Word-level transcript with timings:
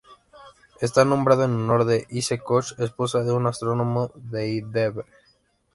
Está 0.79 1.05
nombrado 1.05 1.43
en 1.45 1.51
honor 1.53 1.85
de 1.85 2.07
Ise 2.09 2.39
Koch, 2.39 2.71
esposa 2.79 3.19
de 3.21 3.31
un 3.33 3.45
astrónomo 3.45 4.09
de 4.15 4.45
Heidelberg. 4.45 5.05